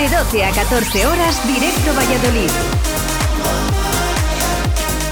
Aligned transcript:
De 0.00 0.08
12 0.08 0.44
a 0.46 0.50
14 0.50 1.06
horas, 1.06 1.46
directo 1.46 1.92
Valladolid. 1.94 2.48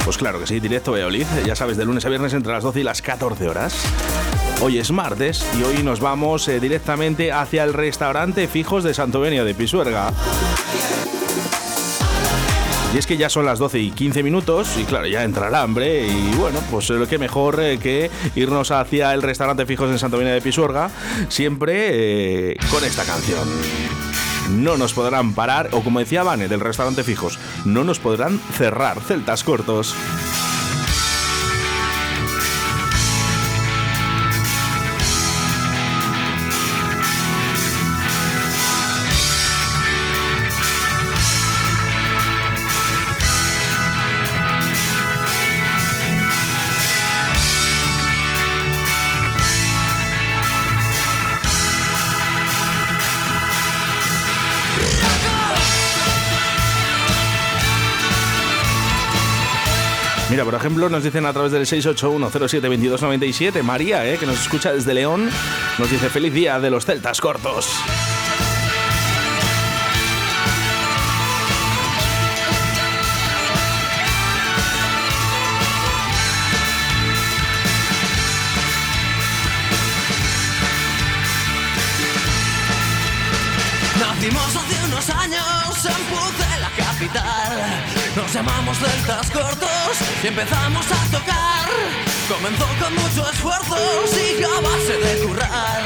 Pues 0.02 0.16
claro 0.16 0.40
que 0.40 0.46
sí, 0.46 0.60
directo 0.60 0.92
Valladolid, 0.92 1.26
ya 1.44 1.54
sabes, 1.54 1.76
de 1.76 1.84
lunes 1.84 2.06
a 2.06 2.08
viernes 2.08 2.32
entre 2.32 2.54
las 2.54 2.62
12 2.62 2.80
y 2.80 2.82
las 2.84 3.02
14 3.02 3.50
horas. 3.50 3.74
Hoy 4.62 4.78
es 4.78 4.90
martes 4.90 5.44
y 5.58 5.62
hoy 5.62 5.82
nos 5.82 6.00
vamos 6.00 6.48
eh, 6.48 6.58
directamente 6.58 7.32
hacia 7.32 7.64
el 7.64 7.74
restaurante 7.74 8.48
Fijos 8.48 8.82
de 8.82 8.94
Santovenia 8.94 9.44
de 9.44 9.54
Pisuerga. 9.54 10.10
Y 12.94 12.96
es 12.96 13.06
que 13.06 13.18
ya 13.18 13.28
son 13.28 13.44
las 13.44 13.58
12 13.58 13.78
y 13.80 13.90
15 13.90 14.22
minutos 14.22 14.70
y 14.78 14.84
claro, 14.84 15.06
ya 15.06 15.22
entra 15.22 15.48
el 15.48 15.54
hambre 15.54 16.06
y 16.06 16.34
bueno, 16.36 16.60
pues 16.70 16.88
lo 16.88 17.06
que 17.06 17.18
mejor 17.18 17.60
eh, 17.60 17.78
que 17.78 18.10
irnos 18.36 18.70
hacia 18.70 19.12
el 19.12 19.20
restaurante 19.20 19.66
Fijos 19.66 19.90
en 19.90 19.98
Santovenia 19.98 20.32
de 20.32 20.40
Pisuerga, 20.40 20.90
siempre 21.28 22.52
eh, 22.52 22.56
con 22.70 22.82
esta 22.84 23.04
canción. 23.04 23.46
No 24.50 24.76
nos 24.76 24.94
podrán 24.94 25.34
parar, 25.34 25.68
o 25.72 25.82
como 25.82 26.00
decía 26.00 26.22
Vane 26.22 26.48
del 26.48 26.60
restaurante 26.60 27.04
Fijos, 27.04 27.38
no 27.64 27.84
nos 27.84 27.98
podrán 27.98 28.40
cerrar 28.56 29.00
celtas 29.00 29.44
cortos. 29.44 29.94
Por 60.44 60.54
ejemplo, 60.54 60.88
nos 60.88 61.02
dicen 61.02 61.26
a 61.26 61.32
través 61.32 61.50
del 61.50 61.66
681072297, 61.66 63.62
María, 63.62 64.08
eh, 64.08 64.18
que 64.18 64.26
nos 64.26 64.40
escucha 64.40 64.72
desde 64.72 64.94
León, 64.94 65.28
nos 65.78 65.90
dice 65.90 66.08
feliz 66.08 66.32
día 66.32 66.60
de 66.60 66.70
los 66.70 66.84
celtas 66.86 67.20
cortos. 67.20 67.68
Nacimos 83.98 84.56
hace 84.56 84.84
unos 84.86 85.10
años 85.10 85.84
en 85.84 86.04
Puce, 86.04 86.60
la 86.60 86.70
capital. 86.76 87.97
Nos 88.16 88.32
llamamos 88.32 88.80
Deltas 88.80 89.30
Cortos 89.30 90.00
y 90.22 90.26
empezamos 90.26 90.86
a 90.90 91.18
tocar. 91.18 91.68
Comenzó 92.28 92.66
con 92.82 92.94
mucho 92.94 93.30
esfuerzo, 93.30 93.76
sigue 94.06 94.44
a 94.44 94.60
base 94.60 94.98
de 94.98 95.26
currar. 95.26 95.82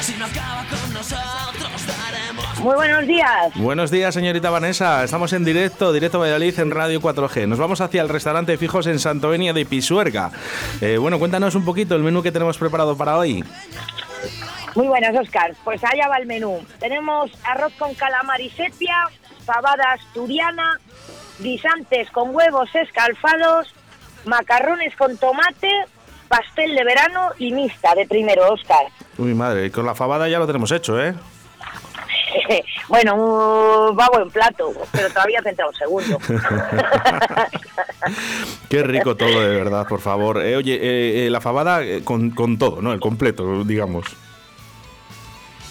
Si 0.00 0.14
no 0.14 0.26
acaba 0.26 0.64
con 0.68 0.92
nosotros, 0.92 1.86
daremos. 1.86 2.60
Muy 2.60 2.74
buenos 2.74 3.06
días. 3.06 3.52
Buenos 3.56 3.90
días, 3.90 4.14
señorita 4.14 4.50
Vanessa. 4.50 5.04
Estamos 5.04 5.32
en 5.32 5.44
directo, 5.44 5.92
directo 5.92 6.20
Valladolid 6.20 6.58
en 6.60 6.70
Radio 6.70 7.00
4G. 7.00 7.46
Nos 7.48 7.58
vamos 7.58 7.80
hacia 7.80 8.02
el 8.02 8.08
restaurante 8.08 8.56
Fijos 8.56 8.86
en 8.86 8.98
Santovenia 8.98 9.52
de 9.52 9.66
Pisuerga. 9.66 10.30
Eh, 10.80 10.98
bueno, 10.98 11.18
cuéntanos 11.18 11.54
un 11.54 11.64
poquito 11.64 11.96
el 11.96 12.02
menú 12.02 12.22
que 12.22 12.32
tenemos 12.32 12.58
preparado 12.58 12.96
para 12.96 13.16
hoy. 13.16 13.44
Muy 14.74 14.86
buenas, 14.86 15.14
Oscar. 15.16 15.54
Pues 15.64 15.82
allá 15.84 16.08
va 16.08 16.16
el 16.16 16.26
menú. 16.26 16.64
Tenemos 16.78 17.30
arroz 17.44 17.72
con 17.78 17.94
calamar 17.94 18.40
y 18.40 18.48
sepia, 18.50 19.08
fabada 19.44 19.92
asturiana, 19.92 20.78
guisantes 21.38 22.10
con 22.10 22.34
huevos 22.34 22.68
escalfados, 22.74 23.74
macarrones 24.24 24.94
con 24.96 25.16
tomate, 25.16 25.70
pastel 26.28 26.74
de 26.74 26.84
verano 26.84 27.30
y 27.38 27.52
mixta 27.52 27.94
de 27.94 28.06
primero, 28.06 28.52
Oscar. 28.52 28.86
Uy, 29.18 29.34
madre, 29.34 29.70
con 29.70 29.86
la 29.86 29.94
fabada 29.94 30.28
ya 30.28 30.38
lo 30.38 30.46
tenemos 30.46 30.72
hecho, 30.72 31.00
¿eh? 31.02 31.14
bueno, 32.88 33.14
uh, 33.14 33.94
va 33.94 34.08
buen 34.12 34.30
plato, 34.30 34.72
pero 34.90 35.08
todavía 35.10 35.42
tendrá 35.42 35.66
un 35.68 35.74
segundo. 35.74 36.18
Qué 38.68 38.82
rico 38.82 39.16
todo, 39.16 39.40
de 39.40 39.56
verdad, 39.56 39.86
por 39.86 40.00
favor. 40.00 40.42
Eh, 40.42 40.56
oye, 40.56 40.74
eh, 40.74 41.26
eh, 41.26 41.30
la 41.30 41.40
fabada 41.40 41.82
eh, 41.82 42.02
con, 42.04 42.30
con 42.30 42.58
todo, 42.58 42.80
¿no? 42.82 42.92
El 42.92 43.00
completo, 43.00 43.64
digamos. 43.64 44.06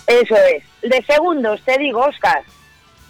Eso 0.08 0.36
es. 0.36 0.64
De 0.82 1.04
segundos, 1.04 1.62
te 1.64 1.78
digo, 1.78 2.02
Oscar. 2.02 2.44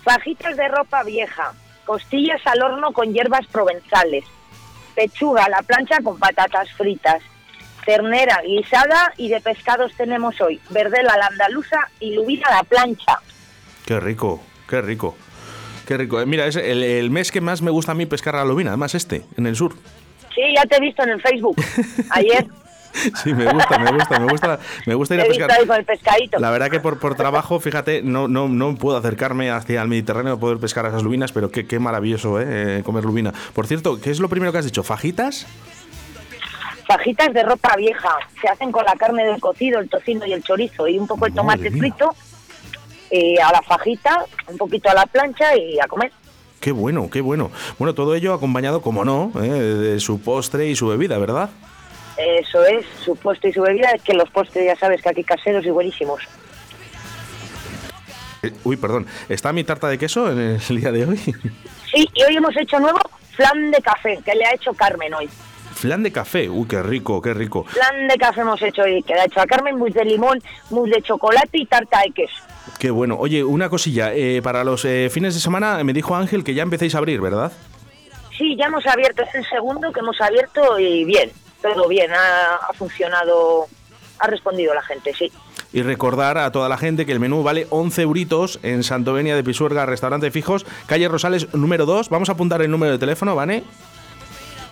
Fajitas 0.04 0.58
de 0.58 0.68
ropa 0.68 1.04
vieja, 1.04 1.54
costillas 1.92 2.40
al 2.46 2.62
horno 2.62 2.94
con 2.94 3.14
hierbas 3.14 3.46
provenzales, 3.48 4.24
pechuga 4.96 5.44
a 5.44 5.50
la 5.50 5.62
plancha 5.62 5.98
con 6.02 6.18
patatas 6.18 6.72
fritas, 6.78 7.22
ternera 7.86 8.42
guisada 8.46 9.14
y 9.18 9.28
de 9.28 9.42
pescados 9.42 9.92
tenemos 9.98 10.40
hoy, 10.40 10.62
verdela 10.70 11.12
a 11.12 11.18
la 11.18 11.26
andaluza 11.26 11.90
y 12.00 12.16
lubina 12.16 12.48
a 12.48 12.56
la 12.56 12.64
plancha. 12.64 13.20
Qué 13.86 14.00
rico, 14.00 14.42
qué 14.70 14.82
rico. 14.82 15.18
Qué 15.86 15.98
rico. 15.98 16.22
Eh, 16.22 16.26
mira, 16.26 16.46
es 16.46 16.56
el, 16.56 16.82
el 16.82 17.12
mes 17.12 17.30
que 17.30 17.42
más 17.42 17.62
me 17.62 17.72
gusta 17.72 17.92
a 17.92 17.96
mí 17.96 18.06
pescar 18.06 18.36
la 18.36 18.46
lubina, 18.46 18.70
además 18.70 18.96
este, 18.96 19.26
en 19.36 19.46
el 19.46 19.58
sur. 19.58 19.74
Sí, 20.34 20.44
ya 20.56 20.64
te 20.64 20.78
he 20.78 20.80
visto 20.80 21.04
en 21.04 21.10
el 21.10 21.22
Facebook 21.22 21.62
ayer. 22.12 22.48
Sí, 23.24 23.34
me 23.34 23.52
gusta, 23.52 23.80
me 23.80 23.92
gusta, 23.92 24.20
me 24.20 24.26
gusta, 24.32 24.60
me 24.86 24.94
gusta 24.96 25.16
ir 25.16 25.22
a 25.22 25.26
pescar. 25.26 25.52
ahí 25.52 25.66
con 25.66 25.78
el 25.78 25.86
pescadito. 25.86 26.40
La 26.40 26.50
verdad 26.52 26.70
que 26.70 26.80
por, 26.80 27.00
por 27.00 27.16
trabajo, 27.16 27.60
fíjate, 27.60 28.02
no, 28.02 28.28
no, 28.28 28.48
no 28.50 28.76
puedo 28.76 28.98
acercarme 28.98 29.50
hacia 29.52 29.82
el 29.82 29.88
Mediterráneo 29.88 30.34
para 30.36 30.42
poder 30.42 30.58
pescar 30.60 30.86
esas 30.86 31.04
lubinas, 31.04 31.32
pero 31.32 31.50
qué, 31.52 31.66
qué 31.68 31.80
maravilloso, 31.80 32.40
¿eh? 32.42 32.46
Eh, 32.80 32.84
Comer 32.84 33.04
lubina. 33.06 33.34
Por 33.54 33.68
cierto, 33.68 34.00
¿qué 34.02 34.12
es 34.12 34.20
lo 34.20 34.30
primero 34.30 34.52
que 34.52 34.58
has 34.60 34.66
dicho? 34.66 34.84
¿Fajitas? 34.84 35.48
Fajitas 36.88 37.34
de 37.34 37.44
ropa 37.44 37.76
vieja. 37.78 38.10
Se 38.42 38.48
hacen 38.50 38.72
con 38.72 38.84
la 38.86 38.94
carne 38.94 39.24
del 39.26 39.40
cocido, 39.40 39.80
el 39.80 39.90
tocino 39.90 40.26
y 40.26 40.34
el 40.34 40.44
chorizo 40.44 40.88
y 40.88 40.98
un 40.98 41.08
poco 41.08 41.26
de 41.26 41.32
Madre 41.32 41.70
tomate 41.70 41.70
mía. 41.72 41.80
frito. 41.80 42.14
eh, 43.10 43.36
a 43.42 43.52
la 43.52 43.62
fajita, 43.62 44.26
un 44.48 44.58
poquito 44.58 44.90
a 44.90 44.94
la 44.94 45.06
plancha 45.06 45.56
y 45.56 45.80
a 45.80 45.88
comer. 45.88 46.12
Qué 46.60 46.72
bueno, 46.72 47.10
qué 47.10 47.22
bueno. 47.22 47.50
Bueno, 47.80 47.96
todo 47.96 48.14
ello 48.16 48.34
acompañado, 48.34 48.82
como 48.82 49.04
no, 49.04 49.32
¿eh? 49.42 49.50
de 49.50 50.00
su 50.00 50.22
postre 50.22 50.68
y 50.68 50.76
su 50.76 50.88
bebida, 50.88 51.18
¿verdad? 51.18 51.50
Eso 52.40 52.64
es, 52.66 52.86
su 53.04 53.16
postre 53.16 53.50
y 53.50 53.54
su 53.54 53.62
bebida, 53.62 53.90
es 53.92 54.02
que 54.02 54.14
los 54.14 54.30
postres 54.30 54.66
ya 54.66 54.76
sabes 54.76 55.02
que 55.02 55.10
aquí 55.10 55.24
caseros 55.24 55.66
y 55.66 55.70
buenísimos. 55.70 56.22
Eh, 58.44 58.52
uy, 58.64 58.78
perdón. 58.78 59.06
¿Está 59.30 59.54
mi 59.54 59.64
tarta 59.64 59.88
de 59.88 59.98
queso 59.98 60.32
en 60.32 60.60
el 60.70 60.82
día 60.82 60.92
de 60.92 61.06
hoy? 61.06 61.18
Sí, 61.18 62.08
y 62.14 62.24
hoy 62.24 62.36
hemos 62.36 62.56
hecho 62.58 62.80
nuevo 62.80 63.00
flan 63.36 63.72
de 63.72 63.82
café, 63.82 64.20
que 64.24 64.36
le 64.36 64.46
ha 64.46 64.54
hecho 64.54 64.74
Carmen 64.74 65.14
hoy. 65.14 65.30
Flan 65.74 66.04
de 66.04 66.12
café. 66.12 66.50
Uy, 66.50 66.68
qué 66.68 66.84
rico, 66.84 67.22
qué 67.22 67.34
rico. 67.34 67.64
Flan 67.64 68.08
de 68.08 68.18
café 68.18 68.42
hemos 68.42 68.62
hecho 68.62 68.84
hoy, 68.84 69.02
que 69.04 69.14
le 69.14 69.22
ha 69.22 69.26
hecho 69.26 69.42
a 69.42 69.46
Carmen, 69.46 69.78
mousse 69.78 69.94
de 69.94 70.06
limón, 70.06 70.42
mousse 70.70 70.92
de 70.92 71.02
chocolate 71.02 71.58
y 71.58 71.66
tarta 71.66 72.02
de 72.02 72.12
queso. 72.12 72.36
Qué 72.80 72.92
bueno. 72.92 73.16
Oye, 73.18 73.44
una 73.44 73.70
cosilla. 73.70 74.14
eh, 74.14 74.42
para 74.44 74.64
los 74.64 74.86
eh, 74.86 75.10
fines 75.12 75.34
de 75.34 75.40
semana 75.40 75.84
me 75.84 75.94
dijo 75.94 76.16
Ángel 76.16 76.44
que 76.44 76.54
ya 76.54 76.64
empecéis 76.64 76.94
a 76.96 77.00
abrir, 77.00 77.22
¿verdad? 77.22 77.52
Sí, 78.38 78.56
ya 78.56 78.66
hemos 78.66 78.86
abierto, 78.88 79.22
es 79.24 79.36
el 79.36 79.46
segundo 79.48 79.92
que 79.92 80.00
hemos 80.00 80.20
abierto 80.20 80.80
y 80.80 81.06
bien, 81.06 81.32
todo 81.62 81.88
bien, 81.88 82.12
ha, 82.12 82.56
ha 82.56 82.74
funcionado, 82.74 83.68
ha 84.20 84.28
respondido 84.28 84.74
la 84.74 84.82
gente, 84.82 85.14
sí. 85.14 85.32
Y 85.74 85.84
recordar 85.84 86.38
a 86.38 86.52
toda 86.52 86.68
la 86.68 86.78
gente 86.78 87.06
que 87.06 87.14
el 87.14 87.20
menú 87.20 87.44
vale 87.44 87.66
11 87.70 88.02
euritos 88.02 88.60
en 88.62 88.84
Santovenia 88.84 89.36
de 89.36 89.44
Pisuerga, 89.44 89.86
restaurante 89.86 90.30
fijos, 90.30 90.66
calle 90.86 91.08
Rosales 91.08 91.54
número 91.54 91.86
2. 91.86 92.10
Vamos 92.10 92.28
a 92.30 92.34
apuntar 92.34 92.62
el 92.62 92.70
número 92.70 92.92
de 92.92 93.00
teléfono, 93.00 93.36
¿vale? 93.36 93.64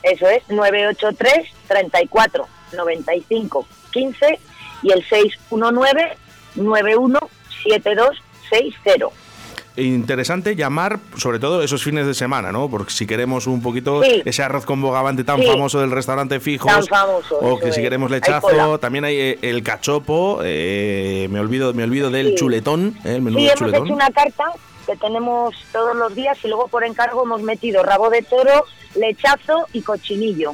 Eso 0.03 0.27
es 0.27 0.43
983 0.49 1.47
34 1.67 2.47
95 2.73 3.67
15 3.91 4.39
y 4.83 4.91
el 4.91 5.03
619 5.07 6.17
91 6.55 7.19
7260. 7.63 9.28
Interesante 9.77 10.55
llamar, 10.55 10.99
sobre 11.15 11.39
todo 11.39 11.63
esos 11.63 11.83
fines 11.83 12.05
de 12.05 12.13
semana, 12.13 12.51
¿no? 12.51 12.69
Porque 12.69 12.91
si 12.91 13.07
queremos 13.07 13.47
un 13.47 13.61
poquito 13.61 14.03
Sí. 14.03 14.21
ese 14.25 14.43
arroz 14.43 14.65
con 14.65 14.81
bogavante 14.81 15.23
tan 15.23 15.39
Sí. 15.39 15.45
famoso 15.47 15.79
del 15.79 15.91
restaurante 15.91 16.39
fijos, 16.41 16.89
famoso, 16.89 17.37
o 17.39 17.57
que 17.59 17.71
si 17.71 17.79
es. 17.79 17.83
queremos 17.85 18.11
lechazo, 18.11 18.79
también 18.79 19.05
hay 19.05 19.15
eh, 19.17 19.39
el 19.41 19.63
cachopo, 19.63 20.39
eh, 20.43 21.27
me 21.31 21.39
olvido, 21.39 21.73
me 21.73 21.83
olvido 21.83 22.09
del 22.09 22.29
Sí. 22.29 22.35
chuletón, 22.35 22.97
eh, 23.05 23.15
el 23.15 23.21
menú 23.21 23.37
del 23.37 23.45
hemos 23.47 23.59
chuletón. 23.59 23.85
hecho 23.85 23.93
una 23.93 24.09
carta 24.11 24.45
que 24.85 24.95
tenemos 24.97 25.55
todos 25.71 25.95
los 25.95 26.13
días 26.13 26.37
y 26.43 26.47
luego 26.49 26.67
por 26.67 26.83
encargo 26.83 27.23
hemos 27.23 27.41
metido 27.43 27.81
rabo 27.83 28.09
de 28.09 28.21
toro, 28.23 28.65
lechazo 28.95 29.67
y 29.71 29.81
cochinillo. 29.81 30.53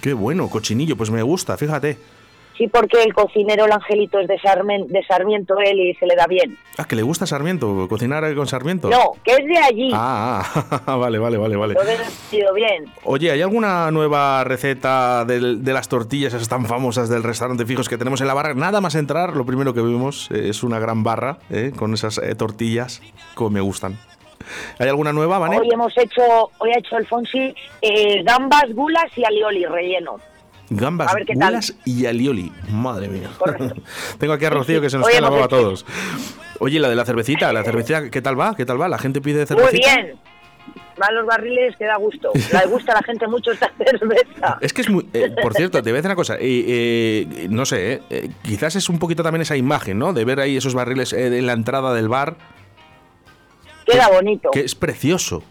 Qué 0.00 0.14
bueno, 0.14 0.48
cochinillo, 0.48 0.96
pues 0.96 1.10
me 1.10 1.22
gusta, 1.22 1.56
fíjate. 1.56 1.98
Sí, 2.56 2.68
porque 2.68 3.02
el 3.02 3.14
cocinero, 3.14 3.64
el 3.64 3.72
angelito, 3.72 4.18
es 4.18 4.28
de, 4.28 4.38
Sarmen- 4.38 4.86
de 4.86 5.02
Sarmiento 5.04 5.54
él 5.58 5.80
y 5.80 5.94
se 5.94 6.06
le 6.06 6.14
da 6.14 6.26
bien. 6.26 6.58
Ah, 6.76 6.84
que 6.84 6.94
le 6.96 7.02
gusta 7.02 7.26
Sarmiento, 7.26 7.86
cocinar 7.88 8.22
con 8.34 8.46
Sarmiento. 8.46 8.90
No, 8.90 9.12
que 9.24 9.32
es 9.32 9.46
de 9.46 9.58
allí. 9.58 9.90
Ah, 9.94 10.42
ah, 10.86 10.96
vale, 10.96 11.18
vale, 11.18 11.38
vale, 11.38 11.56
vale. 11.56 11.74
Lo 11.74 11.82
he 11.82 11.94
entendido 11.94 12.52
bien. 12.54 12.84
Oye, 13.04 13.30
¿hay 13.30 13.40
alguna 13.42 13.90
nueva 13.90 14.44
receta 14.44 15.24
de 15.24 15.72
las 15.72 15.88
tortillas 15.88 16.34
esas 16.34 16.48
tan 16.48 16.66
famosas 16.66 17.08
del 17.08 17.22
restaurante 17.22 17.64
fijos 17.64 17.88
que 17.88 17.96
tenemos 17.98 18.20
en 18.20 18.26
la 18.26 18.34
barra? 18.34 18.54
Nada 18.54 18.80
más 18.80 18.94
entrar, 18.94 19.34
lo 19.34 19.46
primero 19.46 19.72
que 19.72 19.80
vimos 19.80 20.30
eh, 20.30 20.48
es 20.50 20.62
una 20.62 20.78
gran 20.78 21.02
barra 21.02 21.38
eh, 21.50 21.72
con 21.76 21.94
esas 21.94 22.18
eh, 22.18 22.34
tortillas 22.34 23.00
como 23.34 23.50
me 23.50 23.60
gustan. 23.60 23.98
¿Hay 24.78 24.88
alguna 24.88 25.12
nueva, 25.12 25.38
Vane? 25.38 25.58
Hoy 25.58 25.68
hemos 25.72 25.96
hecho, 25.96 26.22
hoy 26.58 26.70
ha 26.74 26.78
hecho 26.78 26.96
el 26.98 27.06
Fonsi 27.06 27.54
eh, 27.80 28.22
gambas, 28.24 28.64
gulas 28.74 29.06
y 29.16 29.24
alioli 29.24 29.64
relleno. 29.64 30.16
Gambas, 30.76 31.12
gulas 31.34 31.74
y 31.84 32.06
alioli. 32.06 32.52
Madre 32.70 33.08
mía. 33.08 33.28
Tengo 34.18 34.32
aquí 34.32 34.44
a 34.44 34.50
Rocío 34.50 34.80
que 34.80 34.90
se 34.90 34.98
nos 34.98 35.06
cae 35.06 35.20
la 35.20 35.26
hemos 35.28 35.30
baba 35.40 35.44
a 35.46 35.48
todos. 35.48 35.84
Oye, 36.60 36.78
la 36.80 36.88
de 36.88 36.94
la 36.96 37.04
cervecita, 37.04 37.52
la 37.52 37.64
cervecita, 37.64 38.10
¿qué 38.10 38.22
tal 38.22 38.38
va? 38.38 38.54
¿Qué 38.54 38.64
tal 38.64 38.80
va? 38.80 38.88
¿La 38.88 38.98
gente 38.98 39.20
pide 39.20 39.38
Muy 39.38 39.46
cervecita? 39.46 39.96
bien. 39.96 40.16
Van 40.98 41.14
los 41.16 41.26
barriles 41.26 41.74
que 41.76 41.84
da 41.86 41.96
gusto. 41.96 42.30
Le 42.34 42.66
gusta 42.66 42.92
a 42.92 42.96
la 42.96 43.02
gente 43.02 43.26
mucho 43.26 43.50
esta 43.50 43.72
cerveza. 43.78 44.58
Es 44.60 44.72
que 44.72 44.82
es 44.82 44.88
muy. 44.90 45.08
eh, 45.12 45.34
por 45.42 45.54
cierto, 45.54 45.82
te 45.82 45.90
voy 45.90 45.96
a 45.96 46.02
decir 46.02 46.08
una 46.08 46.14
cosa. 46.16 46.36
eh, 46.36 46.40
eh, 46.66 47.46
no 47.50 47.64
sé, 47.66 47.94
eh, 47.94 48.02
eh, 48.10 48.30
quizás 48.42 48.76
es 48.76 48.88
un 48.88 48.98
poquito 48.98 49.22
también 49.22 49.42
esa 49.42 49.56
imagen, 49.56 49.98
¿no? 49.98 50.12
De 50.12 50.24
ver 50.24 50.38
ahí 50.38 50.56
esos 50.56 50.74
barriles 50.74 51.12
en 51.14 51.46
la 51.46 51.54
entrada 51.54 51.92
del 51.94 52.08
bar, 52.08 52.36
Queda 53.86 54.08
bonito. 54.08 54.50
que 54.52 54.60
es 54.60 54.74
precioso. 54.74 55.42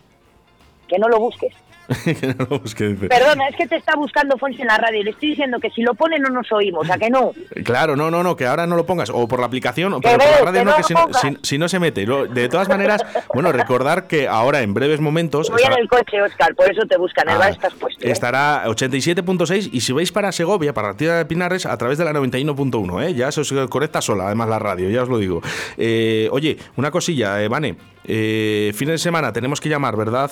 Que 0.87 0.97
no 0.99 1.09
lo 1.09 1.19
busques. 1.19 1.53
Que 2.05 2.27
no, 2.37 2.45
pues, 2.47 2.75
dice- 2.75 3.07
Perdona, 3.07 3.47
es 3.49 3.55
que 3.55 3.67
te 3.67 3.75
está 3.75 3.95
buscando 3.95 4.37
Fonsi 4.37 4.61
en 4.61 4.67
la 4.67 4.77
radio. 4.77 5.03
Le 5.03 5.11
estoy 5.11 5.29
diciendo 5.29 5.59
que 5.59 5.69
si 5.71 5.81
lo 5.81 5.93
pone 5.93 6.17
no 6.19 6.29
nos 6.29 6.51
oímos. 6.51 6.89
¿A 6.89 6.97
que 6.97 7.09
no? 7.09 7.31
Claro, 7.63 7.95
no, 7.95 8.09
no, 8.11 8.23
no, 8.23 8.35
que 8.35 8.45
ahora 8.47 8.67
no 8.67 8.75
lo 8.75 8.85
pongas, 8.85 9.09
o 9.09 9.27
por 9.27 9.39
la 9.39 9.45
aplicación, 9.45 9.93
o 9.93 10.01
pero 10.01 10.17
por 10.17 10.27
la 10.27 10.37
radio 10.51 10.59
que 10.59 10.65
no, 10.65 10.83
si 10.83 10.93
no, 10.93 11.01
pongas. 11.03 11.21
si- 11.21 11.37
si 11.43 11.57
no 11.57 11.67
se 11.69 11.79
mete. 11.79 12.05
De 12.05 12.49
todas 12.49 12.69
maneras, 12.69 13.01
bueno, 13.33 13.51
recordar 13.51 14.07
que 14.07 14.27
ahora 14.27 14.61
en 14.61 14.73
breves 14.73 14.99
momentos. 14.99 15.49
Voy 15.49 15.61
en 15.61 15.67
estará- 15.71 15.81
el 15.81 15.87
coche, 15.89 16.21
Oscar, 16.21 16.55
por 16.55 16.71
eso 16.71 16.81
te 16.87 16.97
buscan. 16.97 17.27
El 17.29 17.35
Ah, 17.35 17.39
bar 17.39 17.51
estás 17.51 17.73
puesto. 17.75 18.05
¿eh? 18.05 18.11
Estará 18.11 18.63
87.6 18.67 19.69
y 19.71 19.81
si 19.81 19.93
vais 19.93 20.11
para 20.11 20.31
Segovia, 20.31 20.73
para 20.73 20.89
la 20.89 20.97
tierra 20.97 21.17
de 21.17 21.25
Pinares, 21.25 21.65
a 21.65 21.77
través 21.77 21.97
de 21.97 22.05
la 22.05 22.13
91.1, 22.13 23.01
¿eh? 23.05 23.13
Ya 23.13 23.31
se 23.31 23.41
os 23.41 23.53
conecta 23.69 24.01
sola, 24.01 24.25
además 24.27 24.49
la 24.49 24.59
radio, 24.59 24.89
ya 24.89 25.03
os 25.03 25.09
lo 25.09 25.17
digo. 25.17 25.41
Eh, 25.77 26.27
oye, 26.31 26.57
una 26.77 26.91
cosilla, 26.91 27.41
eh, 27.41 27.47
Vane, 27.47 27.75
eh, 28.05 28.71
fin 28.75 28.87
de 28.89 28.97
semana 28.97 29.31
tenemos 29.33 29.59
que 29.61 29.69
llamar, 29.69 29.95
¿verdad? 29.95 30.31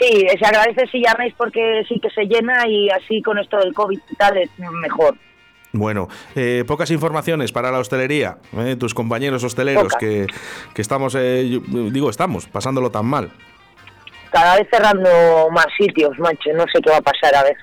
Sí, 0.00 0.26
se 0.38 0.44
agradece 0.46 0.86
si 0.90 1.02
llamáis 1.02 1.34
porque 1.36 1.82
sí 1.88 2.00
que 2.00 2.10
se 2.10 2.22
llena 2.24 2.66
y 2.66 2.88
así 2.90 3.22
con 3.22 3.38
esto 3.38 3.58
del 3.58 3.72
COVID 3.72 3.98
y 4.10 4.14
tal 4.16 4.36
es 4.38 4.50
mejor. 4.58 5.16
Bueno, 5.72 6.08
eh, 6.36 6.64
pocas 6.66 6.90
informaciones 6.92 7.50
para 7.52 7.70
la 7.72 7.78
hostelería, 7.78 8.38
¿eh? 8.58 8.76
tus 8.76 8.94
compañeros 8.94 9.42
hosteleros 9.42 9.84
Pocas. 9.84 9.98
que, 9.98 10.26
que 10.72 10.82
estamos, 10.82 11.14
eh, 11.18 11.48
yo- 11.50 11.90
digo, 11.90 12.10
estamos 12.10 12.46
pasándolo 12.46 12.90
tan 12.90 13.06
mal. 13.06 13.30
Cada 14.30 14.56
vez 14.56 14.68
cerrando 14.70 15.10
más 15.52 15.66
sitios, 15.78 16.18
macho. 16.18 16.50
No 16.54 16.64
sé 16.72 16.80
qué 16.82 16.90
va 16.90 16.96
a 16.98 17.02
pasar, 17.02 17.34
a 17.34 17.42
ver. 17.44 17.56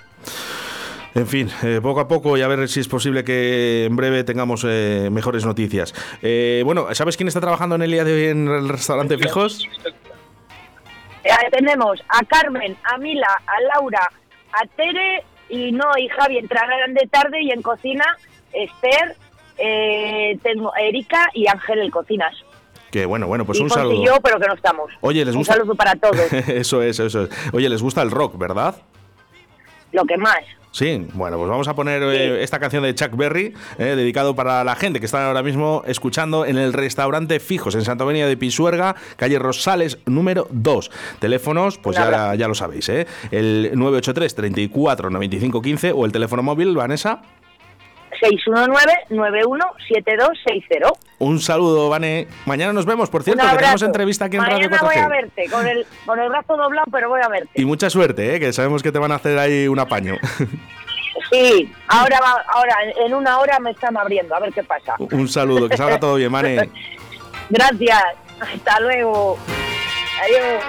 En 1.15 1.27
fin, 1.27 1.49
eh, 1.63 1.79
poco 1.81 1.99
a 1.99 2.07
poco 2.07 2.37
y 2.37 2.41
a 2.41 2.47
ver 2.47 2.69
si 2.69 2.79
es 2.79 2.87
posible 2.87 3.25
que 3.25 3.83
en 3.85 3.95
breve 3.97 4.23
tengamos 4.23 4.65
eh, 4.67 5.09
mejores 5.11 5.45
noticias. 5.45 5.93
Eh, 6.21 6.61
bueno, 6.63 6.87
¿sabes 6.93 7.17
quién 7.17 7.27
está 7.27 7.41
trabajando 7.41 7.75
en 7.75 7.81
el 7.81 7.91
día 7.91 8.05
de 8.05 8.13
hoy 8.13 8.23
en 8.29 8.47
el 8.47 8.69
restaurante 8.69 9.17
Fijos? 9.17 9.67
Eh, 11.23 11.29
tenemos 11.51 12.01
a 12.09 12.23
Carmen, 12.25 12.75
a 12.83 12.97
Mila, 12.97 13.27
a 13.45 13.61
Laura, 13.73 14.09
a 14.53 14.65
Tere 14.75 15.23
y 15.49 15.71
no, 15.71 15.85
y 15.97 16.07
Javi 16.09 16.37
entrarán 16.37 16.93
de 16.93 17.07
tarde 17.07 17.41
y 17.41 17.51
en 17.51 17.61
cocina 17.61 18.05
Esther, 18.53 19.15
eh, 19.57 20.37
tengo 20.43 20.73
a 20.73 20.81
Erika 20.81 21.29
y 21.33 21.47
Ángel 21.47 21.79
en 21.79 21.91
cocinas. 21.91 22.35
Que 22.91 23.05
bueno, 23.05 23.27
bueno, 23.27 23.45
pues 23.45 23.59
y 23.59 23.63
un 23.63 23.69
saludo. 23.69 23.93
y 24.01 24.05
yo, 24.05 24.19
pero 24.21 24.37
que 24.39 24.47
no 24.47 24.53
estamos. 24.53 24.91
Oye, 25.01 25.23
¿les 25.23 25.33
un 25.33 25.39
gusta? 25.41 25.53
saludo 25.53 25.75
para 25.75 25.95
todos, 25.95 26.33
eso 26.33 26.81
es, 26.81 26.99
eso 26.99 27.23
es. 27.23 27.29
Oye, 27.53 27.69
¿les 27.69 27.81
gusta 27.81 28.01
el 28.01 28.11
rock, 28.11 28.37
verdad? 28.37 28.75
lo 29.93 30.05
que 30.05 30.17
más. 30.17 30.39
Sí, 30.71 31.05
bueno, 31.13 31.37
pues 31.37 31.49
vamos 31.49 31.67
a 31.67 31.75
poner 31.75 32.01
eh, 32.01 32.43
esta 32.43 32.57
canción 32.57 32.83
de 32.83 32.95
Chuck 32.95 33.15
Berry, 33.17 33.53
eh, 33.77 33.83
dedicado 33.83 34.35
para 34.35 34.63
la 34.63 34.75
gente 34.75 35.01
que 35.01 35.05
está 35.05 35.27
ahora 35.27 35.43
mismo 35.43 35.83
escuchando 35.85 36.45
en 36.45 36.57
el 36.57 36.71
restaurante 36.71 37.41
Fijos, 37.41 37.75
en 37.75 37.83
Santa 37.83 38.05
Avenida 38.05 38.25
de 38.25 38.37
Pisuerga, 38.37 38.95
calle 39.17 39.37
Rosales, 39.37 39.97
número 40.05 40.47
2. 40.49 40.89
Teléfonos, 41.19 41.77
pues 41.77 41.97
ya, 41.97 42.35
ya 42.35 42.47
lo 42.47 42.55
sabéis, 42.55 42.87
¿eh? 42.87 43.05
El 43.31 43.71
983 43.75 44.33
34 44.33 45.09
95 45.09 45.61
15 45.61 45.91
o 45.91 46.05
el 46.05 46.13
teléfono 46.13 46.41
móvil, 46.41 46.73
Vanessa. 46.73 47.21
619-917260. 48.21 50.91
Un 51.19 51.39
saludo, 51.39 51.89
Vane. 51.89 52.27
Mañana 52.45 52.73
nos 52.73 52.85
vemos, 52.85 53.09
por 53.09 53.23
cierto, 53.23 53.43
que 53.43 53.57
tenemos 53.57 53.81
entrevista 53.81 54.25
aquí 54.25 54.35
en 54.37 54.43
Mañana 54.43 54.67
Radio 54.67 54.77
4G. 54.77 54.85
voy 54.85 54.97
a 54.97 55.07
verte, 55.07 55.49
con 55.49 55.67
el, 55.67 55.85
con 56.05 56.19
el 56.19 56.29
brazo 56.29 56.57
doblado, 56.57 56.87
pero 56.91 57.09
voy 57.09 57.21
a 57.23 57.27
verte. 57.27 57.49
Y 57.55 57.65
mucha 57.65 57.89
suerte, 57.89 58.35
¿eh? 58.35 58.39
que 58.39 58.53
sabemos 58.53 58.83
que 58.83 58.91
te 58.91 58.99
van 58.99 59.11
a 59.11 59.15
hacer 59.15 59.37
ahí 59.37 59.67
un 59.67 59.79
apaño. 59.79 60.15
Sí, 61.29 61.71
ahora, 61.87 62.19
va, 62.21 62.43
ahora 62.53 62.75
en 63.05 63.13
una 63.13 63.39
hora 63.39 63.59
me 63.59 63.71
están 63.71 63.97
abriendo, 63.97 64.35
a 64.35 64.39
ver 64.39 64.53
qué 64.53 64.63
pasa. 64.63 64.95
un 64.99 65.27
saludo, 65.27 65.67
que 65.69 65.77
salga 65.77 65.99
todo 65.99 66.15
bien, 66.15 66.31
Vane. 66.31 66.69
Gracias, 67.49 68.03
hasta 68.39 68.79
luego. 68.79 69.37
Adiós. 70.23 70.63